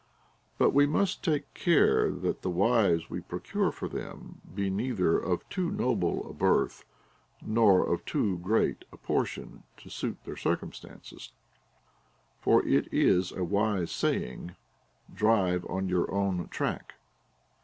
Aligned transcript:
But 0.57 0.71
we 0.71 0.87
must 0.87 1.23
take 1.23 1.53
care 1.53 2.09
that 2.09 2.41
the 2.41 2.49
wives 2.49 3.07
we 3.07 3.21
procure 3.21 3.71
for 3.71 3.87
them 3.87 4.41
be 4.55 4.67
neither 4.67 5.19
of 5.19 5.47
too 5.47 5.69
noble 5.69 6.27
a 6.27 6.33
birth 6.33 6.85
nor 7.39 7.85
of 7.85 8.03
too 8.05 8.39
great 8.39 8.83
a 8.91 8.97
portion 8.97 9.61
to 9.77 9.91
suit 9.91 10.17
their 10.23 10.37
circumstances; 10.37 11.33
for 12.39 12.65
it 12.65 12.91
is 12.91 13.31
a 13.31 13.43
wise 13.43 13.91
saying, 13.91 14.55
drive 15.13 15.63
on 15.67 15.87
your 15.87 16.11
own 16.11 16.47
track. 16.47 16.95